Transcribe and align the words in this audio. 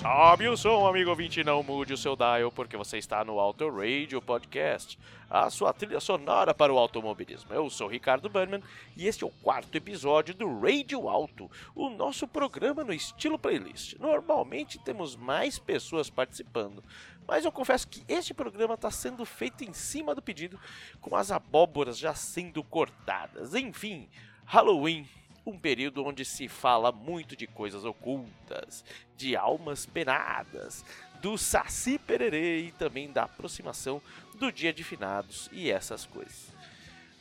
Sobe 0.00 0.48
o 0.48 0.56
som, 0.56 0.86
amigo 0.86 1.10
ouvinte, 1.10 1.44
não 1.44 1.62
mude 1.62 1.92
o 1.92 1.96
seu 1.96 2.16
dial, 2.16 2.50
porque 2.50 2.74
você 2.74 2.96
está 2.96 3.22
no 3.22 3.38
Auto 3.38 3.68
Radio 3.68 4.22
Podcast, 4.22 4.98
a 5.28 5.50
sua 5.50 5.74
trilha 5.74 6.00
sonora 6.00 6.54
para 6.54 6.72
o 6.72 6.78
automobilismo. 6.78 7.52
Eu 7.52 7.68
sou 7.68 7.86
Ricardo 7.86 8.30
Burnman 8.30 8.62
e 8.96 9.06
este 9.06 9.24
é 9.24 9.26
o 9.26 9.30
quarto 9.42 9.74
episódio 9.76 10.34
do 10.34 10.58
Radio 10.58 11.06
Auto, 11.06 11.50
o 11.74 11.90
nosso 11.90 12.26
programa 12.26 12.82
no 12.82 12.94
estilo 12.94 13.38
playlist. 13.38 13.98
Normalmente 13.98 14.78
temos 14.78 15.16
mais 15.16 15.58
pessoas 15.58 16.08
participando, 16.08 16.82
mas 17.28 17.44
eu 17.44 17.52
confesso 17.52 17.86
que 17.86 18.02
este 18.08 18.32
programa 18.32 18.76
está 18.76 18.90
sendo 18.90 19.26
feito 19.26 19.64
em 19.64 19.74
cima 19.74 20.14
do 20.14 20.22
pedido, 20.22 20.58
com 20.98 21.14
as 21.14 21.30
abóboras 21.30 21.98
já 21.98 22.14
sendo 22.14 22.64
cortadas. 22.64 23.54
Enfim, 23.54 24.08
Halloween 24.46 25.06
um 25.50 25.58
período 25.58 26.04
onde 26.04 26.24
se 26.24 26.48
fala 26.48 26.92
muito 26.92 27.36
de 27.36 27.46
coisas 27.46 27.84
ocultas, 27.84 28.84
de 29.16 29.36
almas 29.36 29.84
penadas, 29.84 30.84
do 31.20 31.36
saci 31.36 31.98
pererê 31.98 32.60
e 32.60 32.72
também 32.72 33.10
da 33.10 33.24
aproximação 33.24 34.00
do 34.38 34.50
dia 34.50 34.72
de 34.72 34.82
finados 34.82 35.48
e 35.52 35.70
essas 35.70 36.06
coisas. 36.06 36.48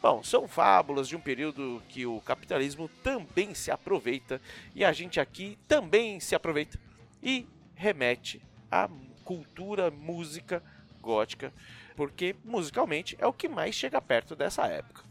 Bom, 0.02 0.24
são 0.24 0.48
fábulas 0.48 1.10
de 1.10 1.16
um 1.16 1.20
período 1.20 1.84
que 1.90 2.06
o 2.06 2.22
capitalismo 2.22 2.88
também 3.04 3.54
se 3.54 3.70
aproveita 3.70 4.40
e 4.74 4.86
a 4.86 4.94
gente 4.94 5.20
aqui 5.20 5.58
também 5.68 6.22
se 6.22 6.36
aproveita 6.36 6.80
e 7.22 7.46
remete 7.76 8.42
à 8.72 8.90
cultura, 9.26 9.92
música 9.92 10.64
gótica, 11.02 11.54
porque 11.96 12.36
musicalmente 12.46 13.18
é 13.20 13.28
o 13.28 13.34
que 13.34 13.50
mais 13.50 13.76
chega 13.76 14.02
perto 14.02 14.36
dessa 14.36 14.66
época. 14.68 15.09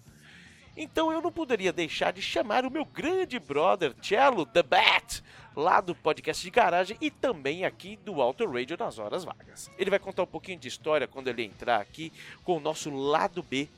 Então 0.80 1.10
eu 1.10 1.20
não 1.20 1.32
poderia 1.32 1.72
deixar 1.72 2.12
de 2.12 2.22
chamar 2.22 2.64
o 2.64 2.70
meu 2.70 2.84
grande 2.84 3.36
brother 3.40 3.92
Cello 4.00 4.46
The 4.46 4.62
Bat, 4.62 5.24
lá 5.56 5.80
do 5.80 5.92
podcast 5.92 6.40
de 6.40 6.50
garagem 6.50 6.96
e 7.00 7.10
também 7.10 7.64
aqui 7.64 7.96
do 8.04 8.22
Auto 8.22 8.48
Radio 8.48 8.76
nas 8.78 8.96
horas 8.96 9.24
vagas. 9.24 9.68
Ele 9.76 9.90
vai 9.90 9.98
contar 9.98 10.22
um 10.22 10.26
pouquinho 10.26 10.60
de 10.60 10.68
história 10.68 11.08
quando 11.08 11.26
ele 11.26 11.42
entrar 11.42 11.80
aqui 11.80 12.12
com 12.44 12.58
o 12.58 12.60
nosso 12.60 12.90
lado 12.90 13.42
B 13.42 13.68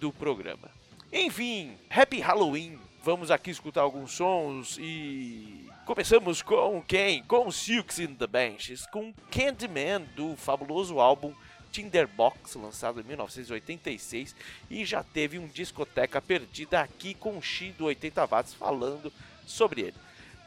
do 0.00 0.12
programa. 0.12 0.68
Enfim, 1.12 1.78
Happy 1.88 2.18
Halloween! 2.18 2.76
Vamos 3.04 3.30
aqui 3.30 3.50
escutar 3.50 3.82
alguns 3.82 4.10
sons 4.10 4.78
e 4.80 5.64
começamos 5.86 6.42
com 6.42 6.82
quem? 6.82 7.22
Com 7.22 7.52
Silks 7.52 8.00
in 8.00 8.16
the 8.16 8.26
Benches, 8.26 8.84
com 8.88 9.14
Candyman 9.30 10.02
do 10.16 10.34
fabuloso 10.36 10.98
álbum 10.98 11.32
Tinderbox, 11.78 12.56
lançado 12.56 13.00
em 13.00 13.04
1986, 13.04 14.34
e 14.68 14.84
já 14.84 15.04
teve 15.04 15.38
um 15.38 15.46
discoteca 15.46 16.20
perdida 16.20 16.80
aqui 16.80 17.14
com 17.14 17.38
o 17.38 17.42
X 17.42 17.72
do 17.76 17.84
80 17.84 18.26
watts 18.26 18.52
falando 18.52 19.12
sobre 19.46 19.82
ele. 19.82 19.94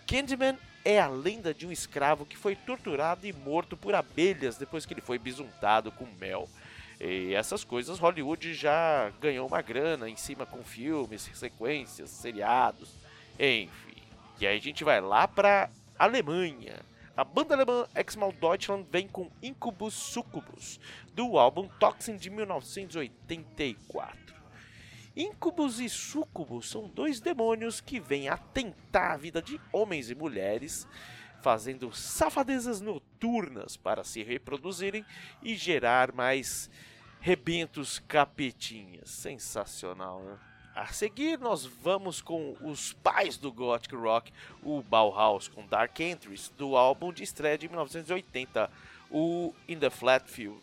Candyman 0.05 0.57
é 0.83 0.99
a 0.99 1.07
lenda 1.07 1.53
de 1.53 1.65
um 1.65 1.71
escravo 1.71 2.25
que 2.25 2.35
foi 2.35 2.53
torturado 2.53 3.25
e 3.25 3.31
morto 3.31 3.77
por 3.77 3.95
abelhas 3.95 4.57
depois 4.57 4.85
que 4.85 4.93
ele 4.93 4.99
foi 4.99 5.17
bisuntado 5.17 5.89
com 5.89 6.05
mel. 6.19 6.49
E 6.99 7.33
essas 7.33 7.63
coisas 7.63 7.97
Hollywood 7.97 8.53
já 8.53 9.09
ganhou 9.21 9.47
uma 9.47 9.61
grana 9.61 10.09
em 10.09 10.17
cima 10.17 10.45
com 10.45 10.61
filmes, 10.65 11.29
sequências, 11.33 12.09
seriados, 12.09 12.89
enfim. 13.39 14.03
E 14.37 14.45
aí 14.45 14.57
a 14.57 14.61
gente 14.61 14.83
vai 14.83 14.99
lá 14.99 15.29
para 15.29 15.69
Alemanha 15.97 16.90
a 17.15 17.23
banda 17.23 17.55
alemã 17.55 17.87
Exmal 17.95 18.31
Deutschland 18.31 18.87
vem 18.89 19.07
com 19.07 19.29
Incubus 19.41 19.93
Succubus, 19.93 20.79
do 21.13 21.37
álbum 21.37 21.67
Toxin 21.79 22.17
de 22.17 22.29
1984. 22.29 24.35
Incubus 25.15 25.79
e 25.79 25.89
Succubus 25.89 26.69
são 26.69 26.87
dois 26.87 27.19
demônios 27.19 27.81
que 27.81 27.99
vêm 27.99 28.29
atentar 28.29 29.11
a 29.11 29.17
vida 29.17 29.41
de 29.41 29.59
homens 29.73 30.09
e 30.09 30.15
mulheres, 30.15 30.87
fazendo 31.41 31.91
safadezas 31.91 32.79
noturnas 32.79 33.75
para 33.75 34.05
se 34.05 34.23
reproduzirem 34.23 35.05
e 35.43 35.55
gerar 35.55 36.13
mais 36.13 36.69
rebentos 37.19 37.99
capetinhas. 37.99 39.09
Sensacional, 39.09 40.23
né? 40.23 40.39
A 40.73 40.87
seguir, 40.87 41.37
nós 41.37 41.65
vamos 41.65 42.21
com 42.21 42.55
os 42.61 42.93
pais 42.93 43.37
do 43.37 43.51
Gothic 43.51 43.93
Rock, 43.93 44.31
o 44.63 44.81
Bauhaus, 44.81 45.49
com 45.49 45.67
Dark 45.67 45.99
Entries, 45.99 46.49
do 46.57 46.77
álbum 46.77 47.11
de 47.11 47.23
estreia 47.23 47.57
de 47.57 47.67
1980, 47.67 48.71
o 49.09 49.53
In 49.67 49.77
the 49.79 49.89
Flatfield. 49.89 50.61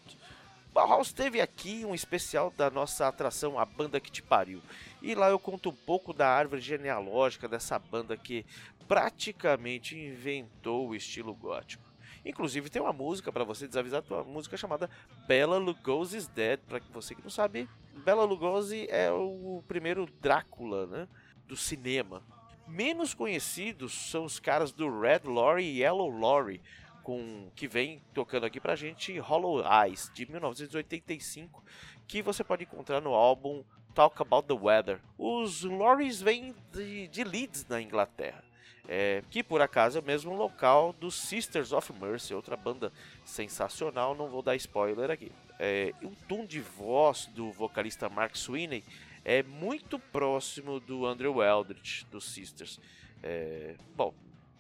Bauhaus 0.72 1.12
teve 1.12 1.40
aqui 1.40 1.84
um 1.84 1.94
especial 1.94 2.50
da 2.56 2.70
nossa 2.70 3.06
atração 3.06 3.58
A 3.58 3.66
Banda 3.66 4.00
Que 4.00 4.10
Te 4.10 4.22
Pariu. 4.22 4.62
E 5.02 5.14
lá 5.14 5.28
eu 5.28 5.38
conto 5.38 5.68
um 5.68 5.74
pouco 5.74 6.14
da 6.14 6.28
árvore 6.28 6.62
genealógica 6.62 7.46
dessa 7.46 7.78
banda 7.78 8.16
que 8.16 8.46
praticamente 8.86 9.98
inventou 9.98 10.88
o 10.88 10.94
estilo 10.94 11.34
gótico. 11.34 11.87
Inclusive 12.28 12.68
tem 12.68 12.82
uma 12.82 12.92
música 12.92 13.32
para 13.32 13.42
você 13.42 13.66
desavisar, 13.66 14.04
uma 14.10 14.22
música 14.22 14.54
chamada 14.54 14.90
Bela 15.26 15.56
Lugosi's 15.56 16.28
Dead, 16.28 16.60
para 16.68 16.78
você 16.92 17.14
que 17.14 17.22
não 17.22 17.30
sabe, 17.30 17.66
Bela 18.04 18.22
Lugosi 18.22 18.86
é 18.90 19.10
o 19.10 19.64
primeiro 19.66 20.04
Drácula, 20.20 20.86
né, 20.86 21.08
do 21.46 21.56
cinema. 21.56 22.22
Menos 22.66 23.14
conhecidos 23.14 23.94
são 23.94 24.26
os 24.26 24.38
caras 24.38 24.72
do 24.72 25.00
Red 25.00 25.22
Lorry 25.24 25.64
e 25.64 25.80
Yellow 25.80 26.10
Lorry, 26.10 26.60
com 27.02 27.50
que 27.56 27.66
vem 27.66 28.02
tocando 28.12 28.44
aqui 28.44 28.60
pra 28.60 28.76
gente 28.76 29.18
Hollow 29.18 29.64
Eyes 29.64 30.10
de 30.12 30.30
1985, 30.30 31.64
que 32.06 32.20
você 32.20 32.44
pode 32.44 32.64
encontrar 32.64 33.00
no 33.00 33.14
álbum 33.14 33.64
Talk 33.94 34.20
About 34.20 34.46
the 34.46 34.52
Weather. 34.52 35.00
Os 35.16 35.64
Lorries 35.64 36.20
vêm 36.20 36.54
de, 36.72 37.08
de 37.08 37.24
Leeds, 37.24 37.64
na 37.66 37.80
Inglaterra 37.80 38.47
é, 38.88 39.22
que 39.30 39.42
por 39.42 39.60
acaso 39.60 39.98
é 39.98 40.00
o 40.00 40.04
mesmo 40.04 40.34
local 40.34 40.94
dos 40.94 41.14
Sisters 41.14 41.72
of 41.72 41.92
Mercy, 41.92 42.32
outra 42.32 42.56
banda 42.56 42.90
sensacional, 43.24 44.14
não 44.14 44.28
vou 44.28 44.40
dar 44.40 44.56
spoiler 44.56 45.10
aqui. 45.10 45.30
É, 45.58 45.92
o 46.02 46.10
tom 46.26 46.46
de 46.46 46.60
voz 46.60 47.26
do 47.26 47.52
vocalista 47.52 48.08
Mark 48.08 48.34
Sweeney 48.34 48.82
é 49.24 49.42
muito 49.42 49.98
próximo 49.98 50.80
do 50.80 51.04
Andrew 51.04 51.42
Eldritch, 51.42 52.04
dos 52.04 52.32
Sisters. 52.32 52.80
É, 53.22 53.74
bom, 53.94 54.14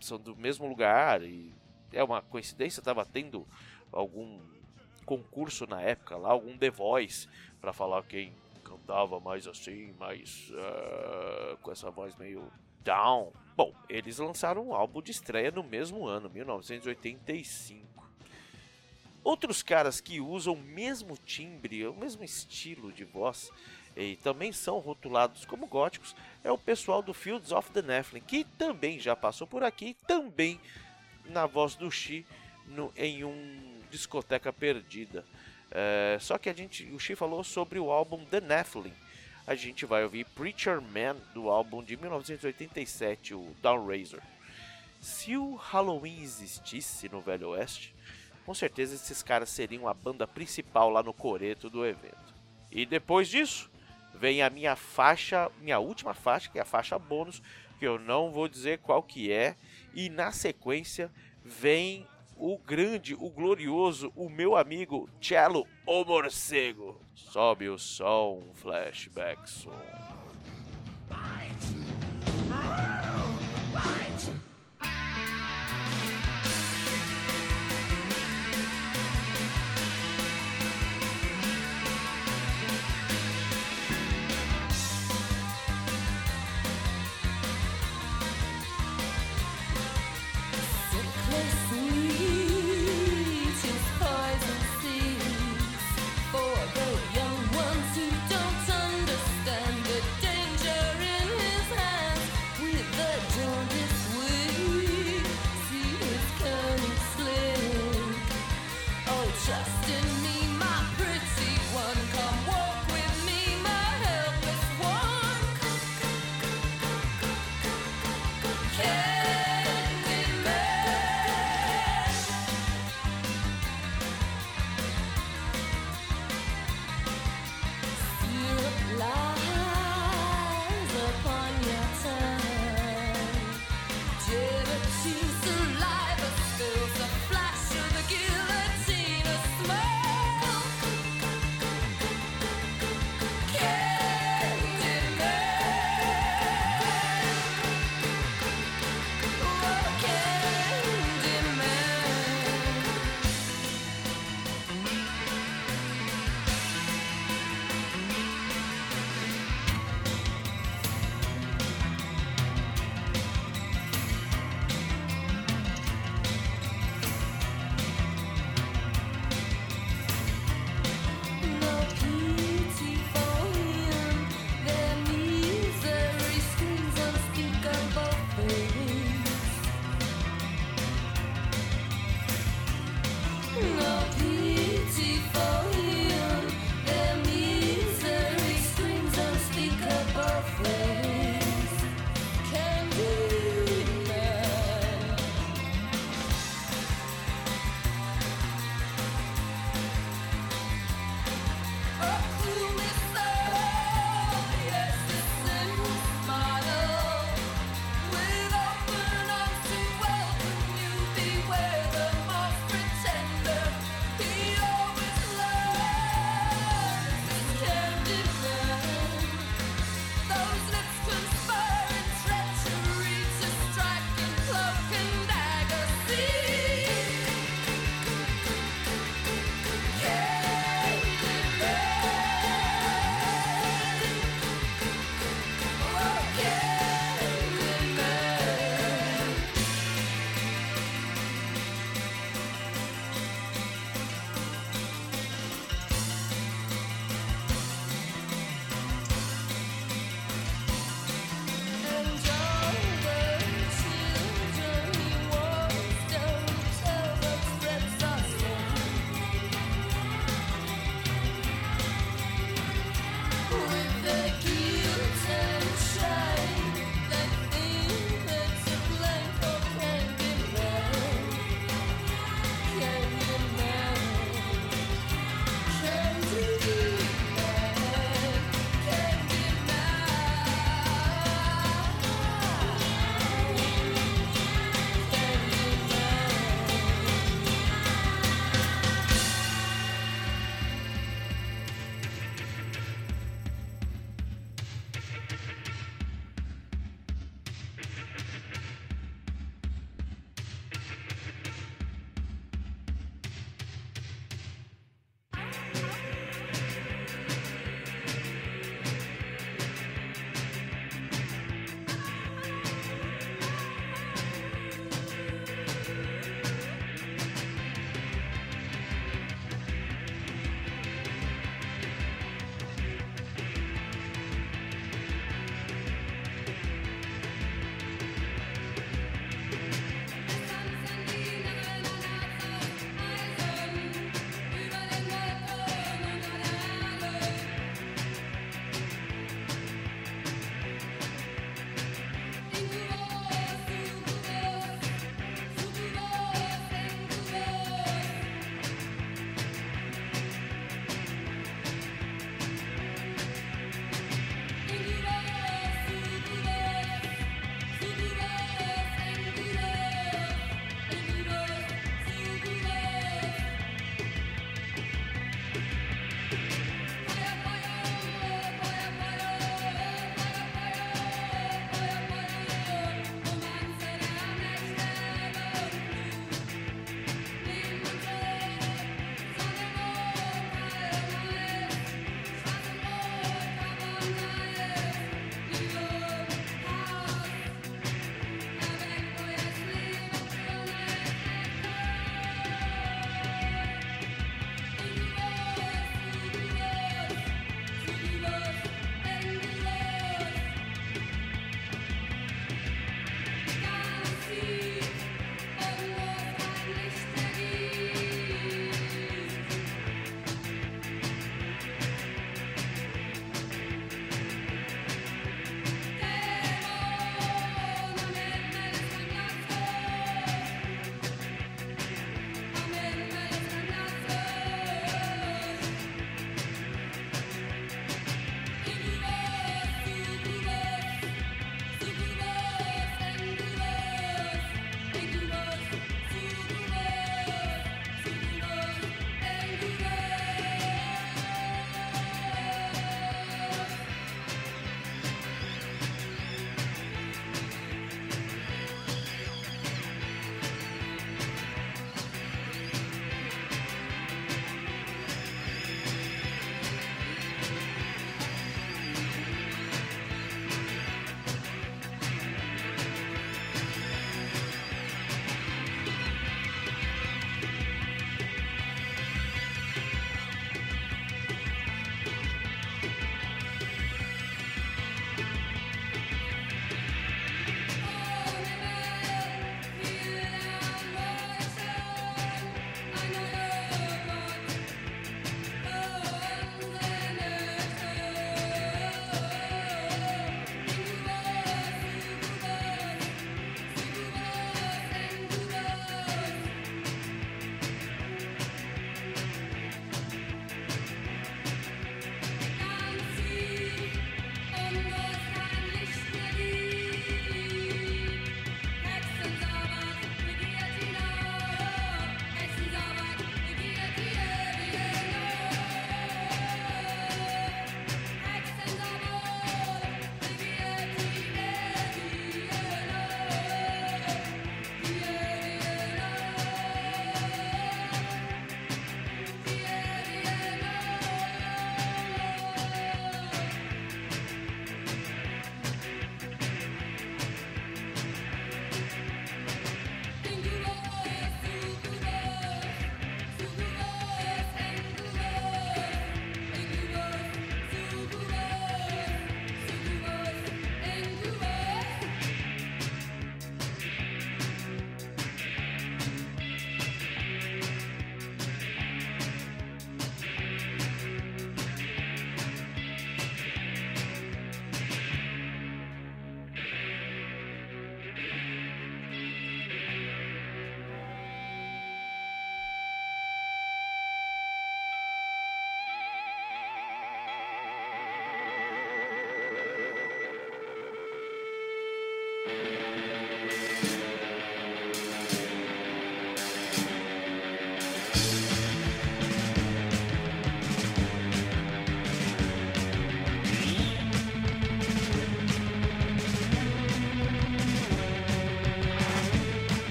são 0.00 0.18
do 0.18 0.34
mesmo 0.34 0.66
lugar 0.66 1.22
e 1.22 1.52
é 1.92 2.02
uma 2.02 2.22
coincidência, 2.22 2.80
estava 2.80 3.04
tendo 3.04 3.46
algum 3.92 4.40
concurso 5.04 5.66
na 5.66 5.80
época 5.82 6.16
lá, 6.16 6.30
algum 6.30 6.56
The 6.56 6.70
Voice, 6.70 7.28
para 7.60 7.72
falar 7.72 8.02
quem 8.04 8.32
cantava 8.64 9.20
mais 9.20 9.46
assim, 9.46 9.92
mais 9.98 10.50
uh, 10.50 11.56
com 11.58 11.70
essa 11.70 11.90
voz 11.90 12.16
meio 12.16 12.50
Down. 12.82 13.32
Bom, 13.56 13.72
eles 13.88 14.18
lançaram 14.18 14.68
um 14.68 14.74
álbum 14.74 15.00
de 15.00 15.12
estreia 15.12 15.50
no 15.50 15.62
mesmo 15.62 16.06
ano, 16.06 16.28
1985. 16.28 17.84
Outros 19.22 19.62
caras 19.62 20.00
que 20.00 20.20
usam 20.20 20.54
o 20.54 20.60
mesmo 20.60 21.16
timbre, 21.16 21.86
o 21.86 21.94
mesmo 21.94 22.24
estilo 22.24 22.92
de 22.92 23.04
voz, 23.04 23.50
e 23.96 24.16
também 24.16 24.52
são 24.52 24.80
rotulados 24.80 25.44
como 25.44 25.68
góticos, 25.68 26.16
é 26.42 26.50
o 26.50 26.58
pessoal 26.58 27.00
do 27.00 27.14
Fields 27.14 27.52
of 27.52 27.70
the 27.70 27.80
Nephilim, 27.80 28.22
que 28.22 28.42
também 28.44 28.98
já 28.98 29.14
passou 29.14 29.46
por 29.46 29.62
aqui, 29.62 29.96
também 30.06 30.60
na 31.26 31.46
voz 31.46 31.76
do 31.76 31.88
Xi, 31.90 32.26
em 32.96 33.24
um 33.24 33.80
discoteca 33.88 34.52
perdida. 34.52 35.24
É, 35.70 36.18
só 36.20 36.38
que 36.38 36.50
a 36.50 36.52
gente, 36.52 36.84
o 36.92 36.98
Xi 36.98 37.14
falou 37.14 37.44
sobre 37.44 37.78
o 37.78 37.90
álbum 37.90 38.24
The 38.24 38.40
Nephilim, 38.40 38.92
a 39.46 39.54
gente 39.54 39.84
vai 39.84 40.02
ouvir 40.02 40.24
Preacher 40.26 40.80
Man 40.80 41.16
do 41.34 41.50
álbum 41.50 41.82
de 41.82 41.96
1987, 41.96 43.34
o 43.34 43.54
Downraiser. 43.60 44.22
Se 45.00 45.36
o 45.36 45.54
Halloween 45.56 46.22
existisse 46.22 47.08
no 47.10 47.20
Velho 47.20 47.50
Oeste, 47.50 47.94
com 48.46 48.54
certeza 48.54 48.94
esses 48.94 49.22
caras 49.22 49.50
seriam 49.50 49.86
a 49.86 49.94
banda 49.94 50.26
principal 50.26 50.88
lá 50.88 51.02
no 51.02 51.12
coreto 51.12 51.68
do 51.68 51.84
evento. 51.84 52.34
E 52.70 52.86
depois 52.86 53.28
disso, 53.28 53.70
vem 54.14 54.42
a 54.42 54.48
minha 54.48 54.76
faixa, 54.76 55.50
minha 55.60 55.78
última 55.78 56.14
faixa, 56.14 56.50
que 56.50 56.58
é 56.58 56.62
a 56.62 56.66
faixa 56.66 56.98
bônus, 56.98 57.42
que 57.78 57.86
eu 57.86 57.98
não 57.98 58.30
vou 58.30 58.48
dizer 58.48 58.78
qual 58.78 59.02
que 59.02 59.30
é, 59.30 59.56
e 59.94 60.08
na 60.08 60.32
sequência 60.32 61.10
vem 61.44 62.06
o 62.36 62.58
grande, 62.58 63.14
o 63.14 63.30
glorioso, 63.30 64.12
o 64.14 64.28
meu 64.28 64.56
amigo 64.56 65.08
Cello, 65.20 65.66
o 65.86 66.04
morcego. 66.04 67.00
Sobe 67.14 67.68
o 67.68 67.78
som, 67.78 68.42
flashback 68.54 69.48
som. 69.48 70.13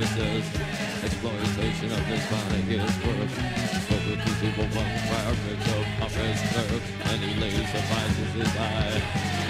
Exploitation 0.00 1.92
of 1.92 2.04
his 2.06 2.24
body 2.30 2.62
is 2.74 2.96
work. 3.04 3.28
Spoken 3.84 4.16
to 4.24 4.32
people 4.40 4.66
from 4.68 4.88
fabrics 5.08 5.68
of 5.68 5.84
office 6.02 6.40
clerks, 6.50 6.90
and 7.12 7.20
he 7.20 7.38
lays 7.38 7.68
suffices 7.70 8.32
his 8.32 8.56
eye. 8.56 9.41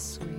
sweet. 0.00 0.29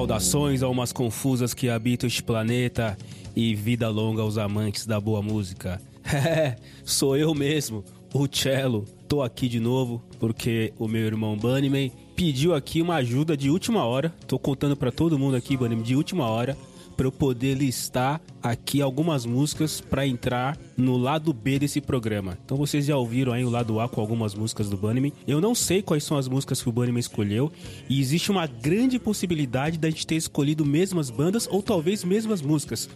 Saudações 0.00 0.62
almas 0.62 0.92
confusas 0.92 1.52
que 1.52 1.68
habitam 1.68 2.06
este 2.06 2.22
planeta 2.22 2.96
e 3.36 3.54
vida 3.54 3.86
longa 3.90 4.22
aos 4.22 4.38
amantes 4.38 4.86
da 4.86 4.98
boa 4.98 5.20
música. 5.20 5.78
É, 6.02 6.56
sou 6.82 7.18
eu 7.18 7.34
mesmo, 7.34 7.84
o 8.14 8.26
Cello. 8.26 8.86
Tô 9.06 9.20
aqui 9.20 9.46
de 9.46 9.60
novo 9.60 10.02
porque 10.18 10.72
o 10.78 10.88
meu 10.88 11.02
irmão 11.02 11.36
Bunnyman 11.36 11.92
pediu 12.16 12.54
aqui 12.54 12.80
uma 12.80 12.94
ajuda 12.94 13.36
de 13.36 13.50
última 13.50 13.84
hora. 13.84 14.10
Tô 14.26 14.38
contando 14.38 14.74
pra 14.74 14.90
todo 14.90 15.18
mundo 15.18 15.36
aqui, 15.36 15.54
Bunnyman, 15.54 15.84
de 15.84 15.94
última 15.94 16.26
hora 16.26 16.56
para 17.00 17.06
eu 17.06 17.12
poder 17.12 17.54
listar 17.54 18.20
aqui 18.42 18.82
algumas 18.82 19.24
músicas 19.24 19.80
para 19.80 20.06
entrar 20.06 20.58
no 20.76 20.98
lado 20.98 21.32
B 21.32 21.58
desse 21.58 21.80
programa. 21.80 22.36
Então 22.44 22.58
vocês 22.58 22.84
já 22.84 22.94
ouviram 22.94 23.32
aí 23.32 23.42
o 23.42 23.48
lado 23.48 23.80
A 23.80 23.88
com 23.88 24.02
algumas 24.02 24.34
músicas 24.34 24.68
do 24.68 24.76
Bunnyman. 24.76 25.10
Eu 25.26 25.40
não 25.40 25.54
sei 25.54 25.80
quais 25.80 26.04
são 26.04 26.18
as 26.18 26.28
músicas 26.28 26.62
que 26.62 26.68
o 26.68 26.72
Bunnyman 26.72 27.00
escolheu 27.00 27.50
e 27.88 27.98
existe 27.98 28.30
uma 28.30 28.46
grande 28.46 28.98
possibilidade 28.98 29.78
da 29.78 29.88
gente 29.88 30.06
ter 30.06 30.16
escolhido 30.16 30.62
mesmas 30.62 31.08
bandas 31.08 31.48
ou 31.50 31.62
talvez 31.62 32.04
mesmas 32.04 32.42
músicas. 32.42 32.86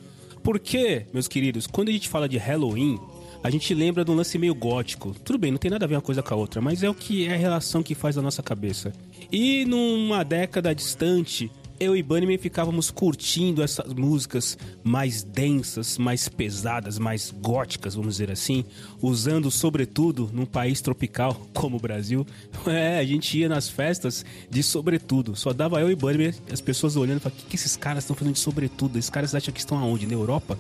Porque, 0.43 1.07
meus 1.11 1.27
queridos, 1.27 1.67
quando 1.67 1.89
a 1.89 1.93
gente 1.93 2.11
fala 2.11 2.29
de 2.29 2.37
Halloween, 2.37 3.01
a 3.43 3.49
gente 3.49 3.73
lembra 3.73 4.05
de 4.05 4.11
um 4.11 4.15
lance 4.15 4.37
meio 4.37 4.55
gótico. 4.55 5.15
Tudo 5.25 5.39
bem, 5.39 5.51
não 5.51 5.57
tem 5.57 5.71
nada 5.71 5.87
a 5.87 5.89
ver 5.89 5.95
uma 5.95 6.03
coisa 6.03 6.23
com 6.23 6.35
a 6.35 6.37
outra, 6.37 6.61
mas 6.61 6.83
é 6.83 6.91
o 6.91 6.95
que 6.95 7.27
é 7.27 7.33
a 7.33 7.39
relação 7.39 7.83
que 7.83 7.95
faz 7.95 8.17
na 8.17 8.23
nossa 8.23 8.43
cabeça. 8.43 8.93
E 9.33 9.65
numa 9.65 10.23
década 10.23 10.75
distante, 10.75 11.51
eu 11.79 11.97
e 11.97 12.03
Bunnyman 12.03 12.39
ficávamos 12.39 12.91
curtindo 12.91 13.63
essas 13.63 13.93
músicas 13.93 14.57
mais 14.83 15.23
densas, 15.23 15.99
mais 15.99 16.29
pesadas, 16.29 16.99
mais 16.99 17.31
góticas, 17.31 17.95
vamos 17.95 18.15
dizer 18.15 18.31
assim, 18.31 18.65
usando 19.01 19.51
sobretudo 19.51 20.31
num 20.33 20.47
país 20.47 20.81
tropical 20.81 21.35
como 21.53 21.77
o 21.77 21.81
Brasil. 21.81 22.27
É, 22.67 22.99
a 22.99 23.05
gente 23.05 23.39
ia 23.39 23.49
nas 23.49 23.69
festas 23.69 24.25
de 24.51 24.63
sobretudo. 24.63 25.35
Só 25.37 25.53
dava 25.53 25.81
eu 25.81 25.91
e 25.91 25.95
Bunnyman, 25.95 26.33
as 26.51 26.61
pessoas 26.61 26.97
olhando 26.97 27.21
falavam, 27.21 27.39
o 27.39 27.43
que, 27.43 27.51
que 27.51 27.57
esses 27.57 27.77
caras 27.77 28.05
estão 28.05 28.17
fazendo 28.17 28.35
de 28.35 28.41
sobretudo? 28.41 28.99
Esses 28.99 29.11
caras 29.11 29.35
acham 29.35 29.53
que 29.53 29.61
estão 29.61 29.79
aonde? 29.79 30.07
Na 30.07 30.15
Europa? 30.15 30.59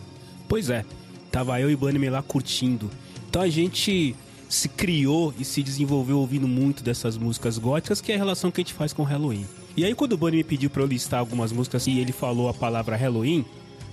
Pois 0.48 0.70
é, 0.70 0.84
tava 1.30 1.60
eu 1.60 1.70
e 1.70 1.76
Bunnyman 1.76 2.10
lá 2.10 2.22
curtindo. 2.22 2.90
Então 3.28 3.42
a 3.42 3.48
gente 3.48 4.14
se 4.48 4.68
criou 4.68 5.34
e 5.38 5.44
se 5.44 5.62
desenvolveu 5.62 6.18
ouvindo 6.18 6.46
muito 6.46 6.82
dessas 6.82 7.16
músicas 7.16 7.58
góticas, 7.58 8.00
que 8.00 8.12
é 8.12 8.14
a 8.14 8.18
relação 8.18 8.50
que 8.50 8.60
a 8.60 8.64
gente 8.64 8.74
faz 8.74 8.92
com 8.92 9.02
Halloween. 9.02 9.46
E 9.76 9.84
aí 9.84 9.94
quando 9.94 10.12
o 10.12 10.16
Bunny 10.16 10.38
me 10.38 10.44
pediu 10.44 10.70
pra 10.70 10.82
eu 10.82 10.86
listar 10.86 11.20
algumas 11.20 11.50
músicas 11.50 11.86
e 11.86 11.98
ele 11.98 12.12
falou 12.12 12.48
a 12.48 12.54
palavra 12.54 12.96
Halloween, 12.96 13.44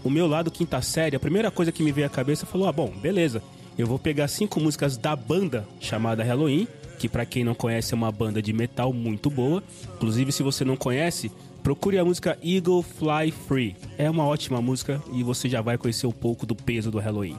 o 0.03 0.09
meu 0.09 0.27
lado 0.27 0.51
quinta 0.51 0.81
série, 0.81 1.15
a 1.15 1.19
primeira 1.19 1.49
coisa 1.49 1.71
que 1.71 1.81
me 1.83 1.91
veio 1.91 2.07
à 2.07 2.09
cabeça 2.09 2.45
falou: 2.45 2.67
"Ah, 2.67 2.71
bom, 2.71 2.89
beleza. 2.89 3.41
Eu 3.77 3.87
vou 3.87 3.97
pegar 3.97 4.27
cinco 4.27 4.59
músicas 4.59 4.97
da 4.97 5.15
banda 5.15 5.67
chamada 5.79 6.23
Halloween, 6.23 6.67
que 6.99 7.09
pra 7.09 7.25
quem 7.25 7.43
não 7.43 7.55
conhece 7.55 7.93
é 7.93 7.97
uma 7.97 8.11
banda 8.11 8.41
de 8.41 8.53
metal 8.53 8.93
muito 8.93 9.29
boa. 9.29 9.63
Inclusive, 9.95 10.31
se 10.31 10.43
você 10.43 10.63
não 10.63 10.75
conhece, 10.75 11.31
procure 11.63 11.97
a 11.97 12.05
música 12.05 12.37
Eagle 12.43 12.83
Fly 12.83 13.31
Free. 13.31 13.75
É 13.97 14.09
uma 14.09 14.25
ótima 14.25 14.61
música 14.61 15.01
e 15.13 15.23
você 15.23 15.49
já 15.49 15.61
vai 15.61 15.77
conhecer 15.77 16.05
um 16.05 16.11
pouco 16.11 16.45
do 16.45 16.53
peso 16.53 16.91
do 16.91 16.99
Halloween. 16.99 17.37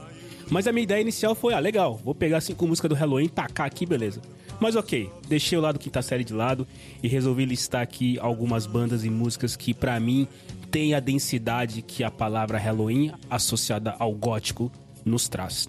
Mas 0.49 0.67
a 0.67 0.71
minha 0.73 0.83
ideia 0.83 1.01
inicial 1.01 1.33
foi, 1.33 1.53
ah, 1.53 1.59
legal, 1.59 1.99
vou 2.03 2.13
pegar 2.13 2.41
cinco 2.41 2.67
músicas 2.67 2.89
do 2.89 2.95
Halloween, 2.95 3.29
tacar 3.29 3.67
aqui, 3.67 3.85
beleza. 3.85 4.21
Mas 4.63 4.77
ok, 4.77 5.11
deixei 5.27 5.57
o 5.57 5.61
lado 5.61 5.77
quinta 5.77 6.01
série 6.01 6.23
de 6.23 6.33
lado 6.33 6.65
e 7.03 7.07
resolvi 7.09 7.43
listar 7.43 7.81
aqui 7.81 8.17
algumas 8.17 8.65
bandas 8.65 9.03
e 9.03 9.09
músicas 9.09 9.57
que 9.57 9.73
pra 9.73 9.99
mim 9.99 10.25
tem 10.71 10.93
a 10.93 11.01
densidade 11.01 11.81
que 11.81 12.01
a 12.01 12.09
palavra 12.09 12.57
Halloween 12.57 13.11
associada 13.29 13.93
ao 13.99 14.13
gótico 14.13 14.71
nos 15.03 15.27
traz. 15.27 15.67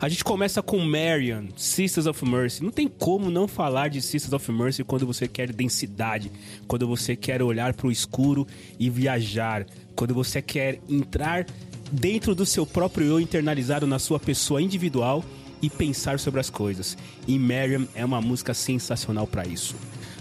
A 0.00 0.08
gente 0.08 0.24
começa 0.24 0.62
com 0.62 0.78
Marion, 0.78 1.48
Sisters 1.54 2.06
of 2.06 2.24
Mercy. 2.24 2.64
Não 2.64 2.70
tem 2.70 2.88
como 2.88 3.30
não 3.30 3.46
falar 3.46 3.88
de 3.88 4.00
Sisters 4.00 4.32
of 4.32 4.50
Mercy 4.50 4.84
quando 4.84 5.06
você 5.06 5.28
quer 5.28 5.52
densidade, 5.52 6.32
quando 6.66 6.88
você 6.88 7.14
quer 7.14 7.42
olhar 7.42 7.74
para 7.74 7.88
o 7.88 7.92
escuro 7.92 8.46
e 8.78 8.88
viajar, 8.88 9.66
quando 9.94 10.14
você 10.14 10.40
quer 10.40 10.80
entrar 10.88 11.44
dentro 11.92 12.34
do 12.34 12.46
seu 12.46 12.64
próprio 12.64 13.06
eu 13.06 13.20
internalizado 13.20 13.86
na 13.86 13.98
sua 13.98 14.18
pessoa 14.18 14.62
individual 14.62 15.22
e 15.62 15.68
pensar 15.68 16.18
sobre 16.18 16.40
as 16.40 16.50
coisas. 16.50 16.96
E 17.26 17.38
Marion 17.38 17.84
é 17.94 18.04
uma 18.04 18.20
música 18.20 18.54
sensacional 18.54 19.26
para 19.26 19.46
isso. 19.46 19.74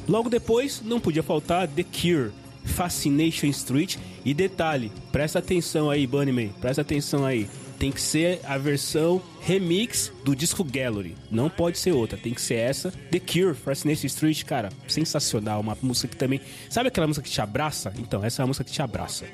Logo 0.07 0.29
depois, 0.29 0.81
não 0.83 0.99
podia 0.99 1.21
faltar 1.21 1.67
The 1.67 1.83
Cure, 1.83 2.31
Fascination 2.65 3.47
Street. 3.47 3.97
E 4.25 4.33
detalhe, 4.33 4.91
presta 5.11 5.39
atenção 5.39 5.89
aí, 5.89 6.05
Bunnyman, 6.05 6.49
presta 6.59 6.81
atenção 6.81 7.25
aí. 7.25 7.47
Tem 7.77 7.91
que 7.91 8.01
ser 8.01 8.41
a 8.43 8.57
versão 8.57 9.21
remix 9.39 10.11
do 10.25 10.35
disco 10.35 10.65
Gallery. 10.65 11.15
Não 11.31 11.49
pode 11.49 11.77
ser 11.77 11.93
outra, 11.93 12.17
tem 12.17 12.33
que 12.33 12.41
ser 12.41 12.55
essa. 12.55 12.91
The 13.09 13.19
Cure, 13.19 13.55
Fascination 13.55 14.07
Street, 14.07 14.43
cara, 14.43 14.69
sensacional. 14.87 15.61
Uma 15.61 15.77
música 15.81 16.09
que 16.09 16.17
também. 16.17 16.41
Sabe 16.69 16.89
aquela 16.89 17.07
música 17.07 17.23
que 17.23 17.31
te 17.31 17.39
abraça? 17.39 17.93
Então, 17.97 18.23
essa 18.23 18.41
é 18.41 18.43
a 18.43 18.47
música 18.47 18.65
que 18.65 18.71
te 18.71 18.81
abraça. 18.81 19.25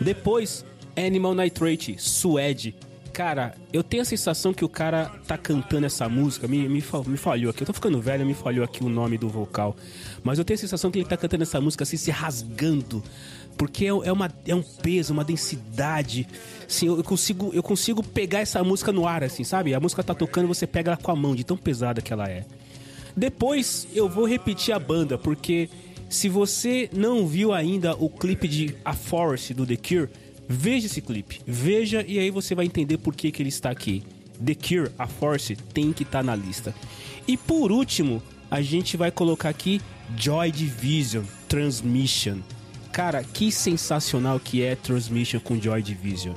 Depois, 0.00 0.64
Animal 0.96 1.34
Nitrate, 1.34 1.96
Suede. 1.98 2.74
Cara, 3.12 3.54
eu 3.72 3.82
tenho 3.82 4.02
a 4.02 4.06
sensação 4.06 4.54
que 4.54 4.64
o 4.64 4.68
cara 4.68 5.10
tá 5.26 5.36
cantando 5.36 5.86
essa 5.86 6.08
música. 6.08 6.46
Me, 6.46 6.68
me, 6.68 6.82
me 7.06 7.16
falhou 7.16 7.50
aqui. 7.50 7.62
Eu 7.62 7.66
tô 7.66 7.72
ficando 7.72 8.00
velho, 8.00 8.24
me 8.24 8.34
falhou 8.34 8.64
aqui 8.64 8.84
o 8.84 8.88
nome 8.88 9.18
do 9.18 9.28
vocal. 9.28 9.76
Mas 10.22 10.38
eu 10.38 10.44
tenho 10.44 10.56
a 10.56 10.60
sensação 10.60 10.90
que 10.90 10.98
ele 10.98 11.08
tá 11.08 11.16
cantando 11.16 11.42
essa 11.42 11.60
música 11.60 11.82
assim, 11.82 11.96
se 11.96 12.10
rasgando. 12.10 13.02
Porque 13.56 13.84
é, 13.84 13.88
é 13.88 14.12
uma, 14.12 14.30
é 14.46 14.54
um 14.54 14.62
peso, 14.62 15.12
uma 15.12 15.24
densidade. 15.24 16.26
Assim, 16.66 16.86
eu, 16.86 16.96
eu 16.98 17.04
consigo, 17.04 17.50
eu 17.52 17.62
consigo 17.62 18.02
pegar 18.02 18.40
essa 18.40 18.62
música 18.62 18.92
no 18.92 19.06
ar, 19.06 19.24
assim, 19.24 19.44
sabe? 19.44 19.74
A 19.74 19.80
música 19.80 20.02
tá 20.02 20.14
tocando, 20.14 20.46
você 20.46 20.66
pega 20.66 20.92
ela 20.92 20.96
com 20.96 21.10
a 21.10 21.16
mão, 21.16 21.34
de 21.34 21.44
tão 21.44 21.56
pesada 21.56 22.00
que 22.00 22.12
ela 22.12 22.28
é. 22.28 22.44
Depois 23.16 23.88
eu 23.92 24.08
vou 24.08 24.26
repetir 24.26 24.72
a 24.72 24.78
banda, 24.78 25.18
porque 25.18 25.68
se 26.08 26.28
você 26.28 26.88
não 26.92 27.26
viu 27.26 27.52
ainda 27.52 27.94
o 27.94 28.08
clipe 28.08 28.48
de 28.48 28.76
A 28.84 28.94
Forest 28.94 29.52
do 29.52 29.66
The 29.66 29.76
Cure, 29.76 30.08
veja 30.50 30.86
esse 30.86 31.00
clipe. 31.00 31.40
Veja 31.46 32.04
e 32.06 32.18
aí 32.18 32.30
você 32.30 32.56
vai 32.56 32.66
entender 32.66 32.98
por 32.98 33.14
que, 33.14 33.30
que 33.30 33.40
ele 33.40 33.48
está 33.48 33.70
aqui. 33.70 34.02
The 34.44 34.54
Cure, 34.54 34.90
A 34.98 35.06
Forest, 35.06 35.56
tem 35.72 35.92
que 35.92 36.02
estar 36.02 36.24
na 36.24 36.34
lista. 36.34 36.74
E 37.28 37.36
por 37.36 37.70
último, 37.70 38.20
a 38.50 38.60
gente 38.60 38.96
vai 38.96 39.12
colocar 39.12 39.48
aqui 39.48 39.80
Joy 40.16 40.50
Division, 40.50 41.24
Transmission. 41.48 42.38
Cara, 42.90 43.22
que 43.22 43.52
sensacional 43.52 44.40
que 44.40 44.62
é 44.62 44.74
Transmission 44.74 45.38
com 45.38 45.60
Joy 45.60 45.82
Division. 45.82 46.34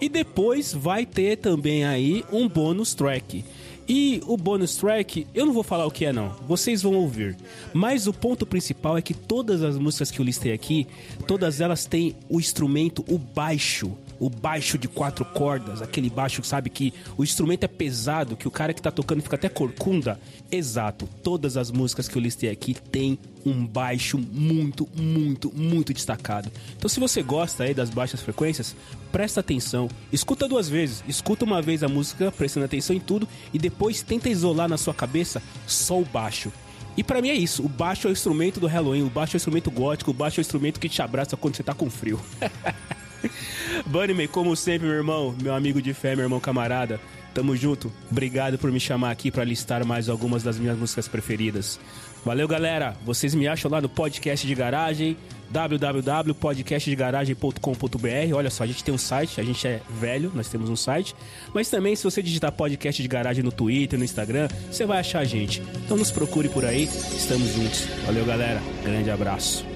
E 0.00 0.08
depois 0.08 0.74
vai 0.74 1.06
ter 1.06 1.38
também 1.38 1.84
aí 1.84 2.22
um 2.30 2.46
bônus 2.46 2.92
track. 2.92 3.42
E 3.88 4.20
o 4.26 4.36
bônus 4.36 4.76
track, 4.76 5.26
eu 5.32 5.46
não 5.46 5.52
vou 5.52 5.62
falar 5.62 5.86
o 5.86 5.90
que 5.90 6.04
é 6.04 6.12
não, 6.12 6.30
vocês 6.48 6.82
vão 6.82 6.94
ouvir. 6.94 7.36
Mas 7.72 8.06
o 8.06 8.12
ponto 8.12 8.44
principal 8.44 8.98
é 8.98 9.02
que 9.02 9.14
todas 9.14 9.62
as 9.62 9.78
músicas 9.78 10.10
que 10.10 10.20
eu 10.20 10.24
listei 10.24 10.52
aqui, 10.52 10.86
todas 11.26 11.60
elas 11.60 11.86
têm 11.86 12.16
o 12.28 12.40
instrumento, 12.40 13.04
o 13.08 13.16
baixo, 13.16 13.92
o 14.18 14.30
baixo 14.30 14.78
de 14.78 14.88
quatro 14.88 15.24
cordas, 15.24 15.82
aquele 15.82 16.10
baixo, 16.10 16.42
sabe, 16.44 16.70
que 16.70 16.92
o 17.16 17.24
instrumento 17.24 17.64
é 17.64 17.68
pesado, 17.68 18.36
que 18.36 18.48
o 18.48 18.50
cara 18.50 18.72
que 18.72 18.82
tá 18.82 18.90
tocando 18.90 19.22
fica 19.22 19.36
até 19.36 19.48
corcunda. 19.48 20.18
Exato, 20.50 21.08
todas 21.22 21.56
as 21.56 21.70
músicas 21.70 22.08
que 22.08 22.16
eu 22.16 22.22
listei 22.22 22.50
aqui 22.50 22.74
têm 22.74 23.18
um 23.44 23.64
baixo 23.64 24.18
muito, 24.18 24.88
muito, 24.96 25.52
muito 25.54 25.92
destacado. 25.92 26.50
Então 26.76 26.88
se 26.88 26.98
você 26.98 27.22
gosta 27.22 27.64
aí 27.64 27.74
das 27.74 27.90
baixas 27.90 28.20
frequências, 28.20 28.74
presta 29.12 29.40
atenção, 29.40 29.88
escuta 30.12 30.48
duas 30.48 30.68
vezes, 30.68 31.04
escuta 31.06 31.44
uma 31.44 31.62
vez 31.62 31.82
a 31.82 31.88
música 31.88 32.32
prestando 32.32 32.66
atenção 32.66 32.96
em 32.96 33.00
tudo 33.00 33.28
e 33.52 33.58
depois 33.58 34.02
tenta 34.02 34.28
isolar 34.28 34.68
na 34.68 34.76
sua 34.76 34.94
cabeça 34.94 35.42
só 35.66 36.00
o 36.00 36.04
baixo. 36.04 36.52
E 36.96 37.04
pra 37.04 37.20
mim 37.20 37.28
é 37.28 37.34
isso, 37.34 37.62
o 37.62 37.68
baixo 37.68 38.08
é 38.08 38.10
o 38.10 38.12
instrumento 38.12 38.58
do 38.58 38.66
Halloween, 38.66 39.02
o 39.02 39.10
baixo 39.10 39.34
é 39.34 39.36
o 39.36 39.38
instrumento 39.38 39.70
gótico, 39.70 40.10
o 40.10 40.14
baixo 40.14 40.40
é 40.40 40.40
o 40.40 40.42
instrumento 40.42 40.80
que 40.80 40.88
te 40.88 41.02
abraça 41.02 41.36
quando 41.36 41.54
você 41.54 41.62
tá 41.62 41.74
com 41.74 41.90
frio. 41.90 42.18
Bunnyman, 43.86 44.28
como 44.28 44.54
sempre, 44.56 44.86
meu 44.86 44.96
irmão, 44.96 45.34
meu 45.42 45.54
amigo 45.54 45.80
de 45.80 45.94
fé, 45.94 46.14
meu 46.14 46.24
irmão 46.24 46.40
camarada, 46.40 47.00
tamo 47.34 47.56
junto. 47.56 47.92
Obrigado 48.10 48.58
por 48.58 48.72
me 48.72 48.80
chamar 48.80 49.10
aqui 49.10 49.30
pra 49.30 49.44
listar 49.44 49.84
mais 49.84 50.08
algumas 50.08 50.42
das 50.42 50.58
minhas 50.58 50.78
músicas 50.78 51.06
preferidas. 51.08 51.78
Valeu, 52.24 52.48
galera. 52.48 52.96
Vocês 53.04 53.34
me 53.36 53.46
acham 53.46 53.70
lá 53.70 53.80
no 53.80 53.88
podcast 53.88 54.44
de 54.44 54.54
garagem, 54.54 55.16
www.podcastdegaragem.com.br. 55.48 58.34
Olha 58.34 58.50
só, 58.50 58.64
a 58.64 58.66
gente 58.66 58.82
tem 58.82 58.92
um 58.92 58.98
site, 58.98 59.40
a 59.40 59.44
gente 59.44 59.64
é 59.64 59.80
velho, 60.00 60.32
nós 60.34 60.48
temos 60.48 60.68
um 60.68 60.74
site, 60.74 61.14
mas 61.54 61.70
também 61.70 61.94
se 61.94 62.02
você 62.02 62.20
digitar 62.20 62.50
podcast 62.50 63.00
de 63.00 63.06
garagem 63.06 63.44
no 63.44 63.52
Twitter, 63.52 63.96
no 63.96 64.04
Instagram, 64.04 64.48
você 64.68 64.84
vai 64.84 64.98
achar 64.98 65.20
a 65.20 65.24
gente. 65.24 65.62
Então 65.84 65.96
nos 65.96 66.10
procure 66.10 66.48
por 66.48 66.64
aí, 66.64 66.82
estamos 66.84 67.54
juntos. 67.54 67.86
Valeu, 68.04 68.24
galera. 68.24 68.60
Grande 68.82 69.08
abraço. 69.08 69.75